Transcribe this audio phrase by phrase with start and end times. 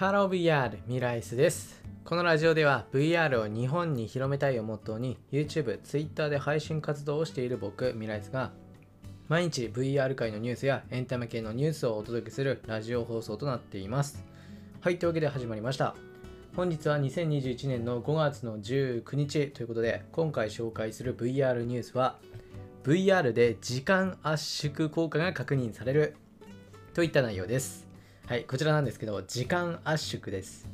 [0.00, 1.82] Hello VR ミライスです。
[2.06, 8.50] このラジオでは VR を日本に広めたいをモットーに YouTube、Twitter で配信活動をしている僕、ミライスが
[9.28, 14.24] 毎日 VR 界のニュースやエンタメ系のニュースをお届けするラジオ放送となっています。
[14.80, 15.94] はい、というわけで始まりました。
[16.56, 22.16] 本日は2021年の5月の19日ということで今回紹介する VR ニュースは
[22.84, 26.16] VR で時間圧縮効果が確認される
[26.94, 27.89] といった内容です。
[28.30, 30.70] はい、こちらなんですけど、時間圧縮です。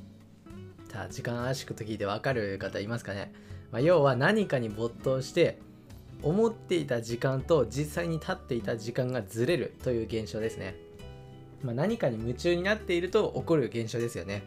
[0.92, 3.32] さあ、時間圧縮と聞いてわかる方いますかね、
[3.72, 5.58] まあ、要は何かに没頭して、
[6.22, 10.76] 思っていた時間と実際に立っていた時間がずれるという現象ですね。
[11.62, 14.42] まあ、何かに夢中になっていると起こる現象ですよね。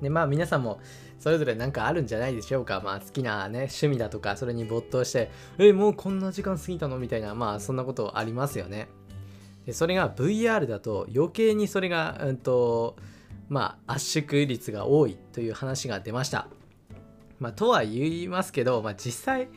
[0.00, 0.80] で、まあ皆さんも
[1.18, 2.80] それぞれ何かあるんじゃないでしょうか。
[2.82, 6.98] まあ好きなね、趣味だとか、それに没頭して、え、もうこんな時間過ぎたの？
[6.98, 8.88] みたいな、まあそんなことありますよね。
[9.66, 12.96] でそれが VR だと余計にそれが、うんと
[13.48, 16.48] まあ、圧縮率が多いという話が出ました。
[17.38, 19.48] まあ、とは言いますけど、まあ、実際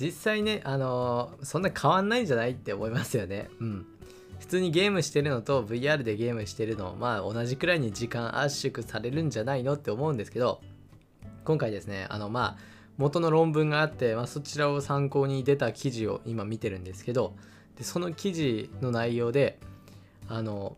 [0.00, 3.50] 実際ね、あのーそんな変わんないんじゃないって思いますよね。
[3.60, 3.86] うん。
[4.38, 10.60] 普通にゲームしてるのと VR でゲームしてるの、まあ同じくらいに時間圧縮されるんじゃないのって思うんですけど、
[11.44, 12.56] 今回ですね、あのまあ
[12.96, 17.34] 元の論文があって、まあ、そちらを参考に出た記事を今見てるんですけど、
[17.78, 19.58] でその記事の内容で
[20.28, 20.76] あの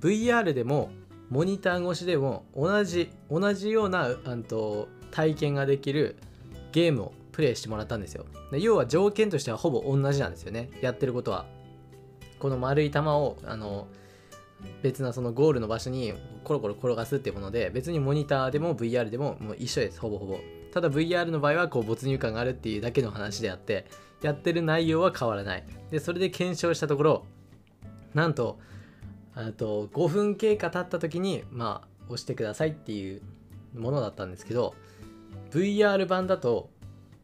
[0.00, 0.90] VR でも
[1.28, 6.16] モニター越しでも同じ同じようなあんと体験ができる
[6.72, 8.24] ゲームをプレイしてもらったんですよ。
[8.50, 10.70] で要は条件としてはほぼ同じなんですよね。
[10.80, 11.46] やってることは。
[12.38, 13.88] この丸い球をあの
[14.82, 20.00] 別なそのゴールの場所にコロコロ転がすっていうもので別にモニターでも VR でももう一緒です。
[20.00, 20.38] ほぼほぼ。
[20.72, 23.86] ただ VR の場合はこう没入感があるっていうだけの話であって
[24.22, 25.64] やってる内容は変わらない。
[25.90, 27.26] でそれで検証したところ
[28.14, 28.58] なんと
[29.34, 33.22] あと5分経過経った時にまあ押してくださいっていう
[33.74, 34.74] ものだったんですけど
[35.50, 36.70] VR 版だと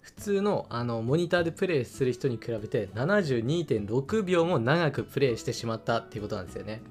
[0.00, 6.82] 普通のあのモニターでプレイする人に比べて72.6秒も長くプレイしてしまったっていうことなんですよね。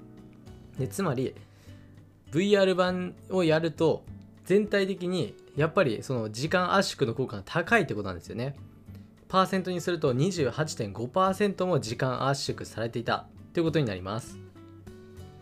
[0.79, 1.35] でつまり
[2.31, 4.03] VR 版をやると
[4.45, 8.55] 全体的にやっぱりその時間圧縮の効果が高いってことなんですよね。
[9.27, 14.37] パーセントにすると28.5%も時間圧縮されていたということになります。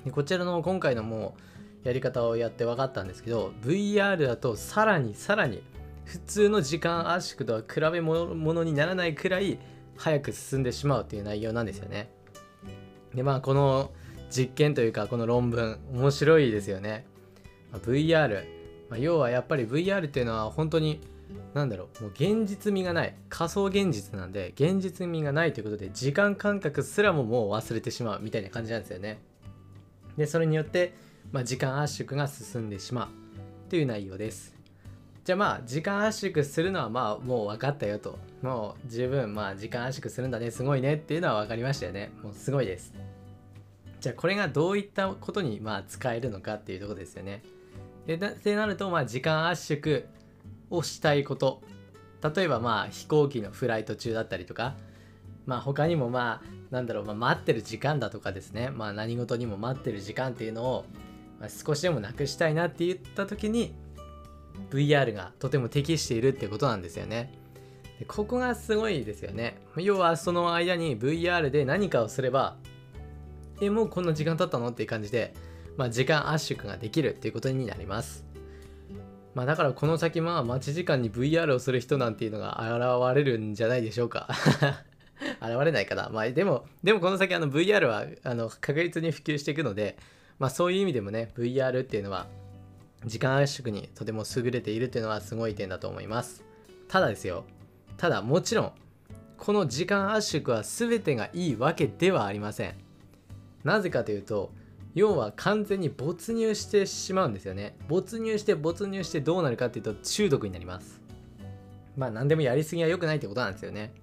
[0.05, 1.35] でこちらの今回のも
[1.83, 5.63] うやり方をやって分かったんですけど VR だとさらにさらに
[6.05, 9.59] 普通の時間圧縮とは比べ物にならないくらい
[9.97, 12.09] 早く進んでしまうという内容なんですよね。
[13.13, 13.91] でまあこの
[14.29, 17.05] 実験というかこの論文面白いですよね、
[17.71, 18.60] ま VR、
[18.91, 20.99] まあ要はやっぱり VR っていうのは本当に
[21.53, 29.19] なんだろうもう現実味がない仮想現実なんで現実味がないということで時間感覚すらももう忘れてしまうみたいな感じなんですよね。
[30.17, 30.93] でそれによって、
[31.31, 34.53] まあ、時間圧縮が進んでしまうという内容です。
[35.23, 38.19] じゃあまあ時間圧縮するのはまあもう分かったよと。
[38.41, 40.51] もう十分まあ時間圧縮するんだね。
[40.51, 40.95] すごいね。
[40.95, 42.11] っていうのは分かりましたよね。
[42.21, 42.93] もうすごいです。
[44.01, 47.41] じゃあこれがどういったことにまあ使えるのかっていうとこですよね。
[48.05, 50.03] でなってなるとまあ時間圧縮
[50.69, 51.61] をしたいこと。
[52.35, 54.75] 例えばまあ飛行機のフライト中だったりとか。
[55.47, 58.69] まあ他にもまあなんだろう、まあ、待ってる時間だとかですね。
[58.69, 60.85] まあ何事にも待ってる時間っていうのを、
[61.39, 63.73] まあ、少しでもなくしたいなって言った時に
[64.69, 67.33] VR がとても適しているってことなんですよね。
[67.97, 69.59] でここがすごいですよね。
[69.77, 72.55] 要はその間に VR で何かをすれば
[73.61, 74.69] えもうこんな時間経ったの？
[74.69, 75.33] っていう感じで、
[75.81, 78.23] まあ、時間圧縮ができるっていうことになります。
[79.33, 84.29] まあだからこの先まあ待ち時間に VR をする人なんていうのが現れるんじゃないでしょうか。
[85.41, 86.09] 現れないかな。
[86.09, 89.97] まあでもでもこの先あの VR はあの確実に普及していくので
[90.37, 92.27] まあそういう意味でもね VR っていうのは
[93.07, 96.43] 時間圧縮にとても優れているっていうのはすごい点だと思います。
[96.89, 97.43] ただですよ。
[97.97, 98.71] ただもちろん
[99.35, 102.75] この時間圧縮は全てがいいわけではありません。
[103.63, 104.51] なぜかというと
[104.93, 107.75] 要は完全に没入してしまうんですよね。
[107.87, 111.01] 没入して没入してどうなるかっていうと中毒になります。
[111.95, 113.93] まあ何でもやりすぎは良くないってことなんですよね。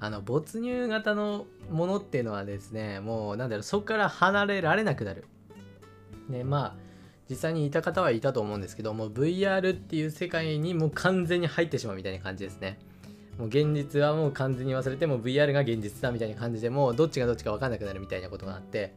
[0.00, 5.24] あの没入型のものっていうのはですねもうなんだろうそこから離れられなくなる。
[6.28, 6.74] ねまあ
[7.30, 12.78] 実際にいた方はいたと思うんですけども VR っていう世界にもう完全に入ってしまうみたいな感じですね。
[13.38, 18.94] もう現実はもう完全に忘れても VR が現実だみたいな感じでもうどっちがどっちか分かんなくなるみたいなことがあって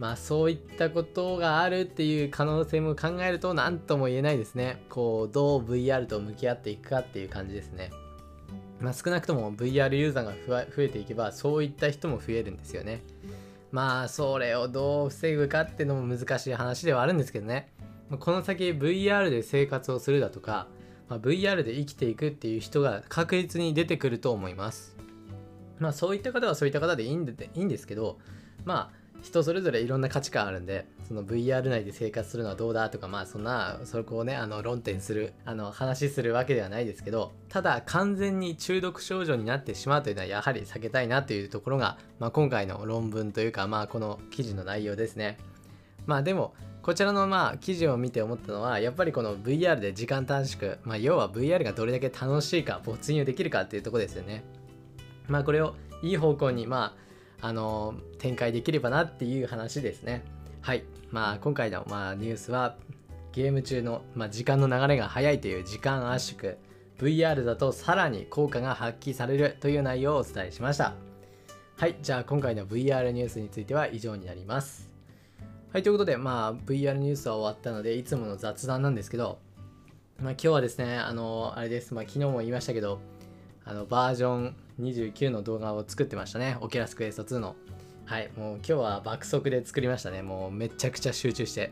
[0.00, 4.82] まあそういったことがあるっていう可能性も考えると何とも言えないですね。
[4.88, 7.90] こうどう VR と向き合っていくかっていう感じですね。
[8.80, 10.32] まあ少なくとも VR ユーザーが
[10.74, 13.02] 増えていけばそういった人も増えるんですよね。
[13.72, 17.70] まあそれをどう防ぐかっていうのも難しい話ではあるんですけどね。
[18.18, 20.66] この先 VR で生活をするだとか、
[21.10, 24.96] まあ、VR で生きていくっていう人が確実に出てくると思います。
[25.78, 28.18] まあそういった方はそういった方でいいんでいいんですけど
[28.64, 45.38] まあ人それぞれいろんな価値観あるんでその VR 内で生活するのはどうだとかまあそんなそこをねあの論点するあの話するわけではないですけどただ完全に中毒症状になってしまうというのはやはり避けたいなというところが、まあ、今回の論文というかまあこの記事の内容ですね。
[46.06, 54.42] まあでもこちらのまあ記事を見て思ったのはやっぱりこの VR で時間短縮、まあ、要は VR がどれだけ楽しいか没入できるかっていうとこですよね。
[55.28, 57.09] まあこれをいい方向にまあ
[57.40, 60.24] あの展開できればなっていう話ですね。
[60.60, 60.84] はい。
[61.10, 62.76] まあ今回の、まあ、ニュースは
[63.32, 66.56] ゲーム中の、まあ、時間の流れが速いという時間圧縮
[66.98, 70.94] VR だとさらに効果が発揮されるという内容をお伝えしました。
[71.76, 71.96] はい。
[72.02, 74.90] じゃあ今回の VR ニュースについては以上になります。
[75.72, 75.82] はい。
[75.82, 79.38] ということで、まあ VR ニュースは終わったのでいつもの雑談なんですけど、
[80.18, 81.94] まあ今日はですね、あの、あれです。
[81.94, 83.00] まあ昨日も言いましたけど、
[83.70, 86.58] あのバージョン29の動画を作ってましたね。
[86.60, 87.54] オキラスクエスト2の。
[88.04, 90.22] はい、もう今日は爆速で作りましたね。
[90.22, 91.70] もうめちゃくちゃ集中して。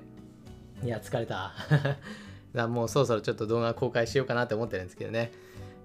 [0.85, 1.53] いや、疲れた。
[2.69, 5.33] もうそろそろちょっと動画公開しようかなって思ってるんですけどね。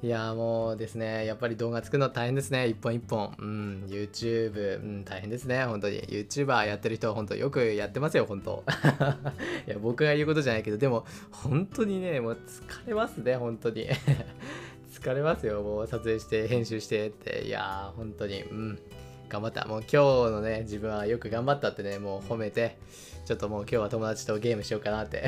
[0.03, 2.67] いやもうですね、やっぱり動画作るの大変ですね。
[2.67, 3.33] 一本一本。
[3.39, 5.63] うん、YouTube、うん、大変ですね。
[5.65, 5.99] 本当に。
[6.01, 8.63] YouTuber やってる人は本当よくやってますよ、本当。
[9.65, 13.87] いや、僕が言うことじゃないけど、でも、本当にね、もう疲れますね、本当に。
[15.03, 17.43] 疲れますよ、もう撮影して編集してって。
[17.45, 18.79] いやー、本当に、うん。
[19.27, 19.65] 頑張った。
[19.65, 19.95] もう今日
[20.31, 22.77] のね、自分はよく頑張ったってね、もう褒めて、
[23.25, 25.25] ちょっともう今日は友達とゲームしようかなって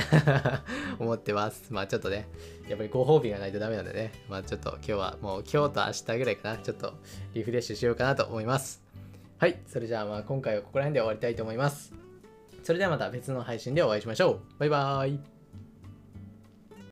[0.98, 1.74] 思ってます。
[1.74, 2.30] まあちょっとね、
[2.70, 6.94] やっぱりご褒美がないとダメなんでね、まあちょっと今日はもう今日と明日ぐらいかな、ちょっと
[7.34, 8.82] リフレッシュしようかなと思います。
[9.40, 11.92] はい、それじゃあまあ今回はここら辺で終わりたいと思います。
[12.64, 14.40] それではまた別の配信でお会いしましょう。
[14.60, 15.35] バイバーイ。